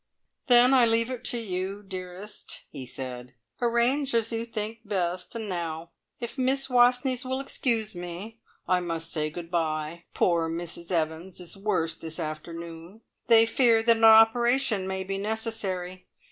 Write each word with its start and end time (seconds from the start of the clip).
"Then 0.47 0.73
I 0.73 0.87
leave 0.87 1.11
it 1.11 1.23
to 1.25 1.37
you, 1.37 1.83
dearest," 1.83 2.63
he 2.71 2.87
said. 2.87 3.35
"Arrange 3.61 4.15
as 4.15 4.31
you 4.31 4.45
think 4.45 4.79
best. 4.83 5.35
And 5.35 5.47
now, 5.47 5.91
if 6.19 6.39
Miss 6.39 6.69
Wastneys 6.71 7.23
will 7.23 7.39
excuse 7.39 7.93
me, 7.93 8.39
I 8.67 8.79
must 8.79 9.13
say 9.13 9.29
good 9.29 9.51
bye. 9.51 10.05
Poor 10.15 10.49
Mrs 10.49 10.89
Evans 10.91 11.39
is 11.39 11.55
worse 11.55 11.93
this 11.93 12.19
afternoon. 12.19 13.01
They 13.27 13.45
fear 13.45 13.83
that 13.83 13.97
an 13.97 14.03
operation 14.03 14.87
may 14.87 15.03
be 15.03 15.19
necessary. 15.19 16.07